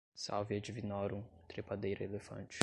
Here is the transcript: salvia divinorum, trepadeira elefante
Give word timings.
salvia 0.17 0.59
divinorum, 0.59 1.21
trepadeira 1.47 2.03
elefante 2.03 2.57